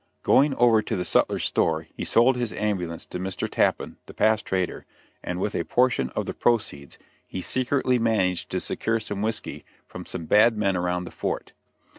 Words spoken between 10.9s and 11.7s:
the fort.